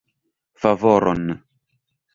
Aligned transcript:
Favoron! 0.61 1.21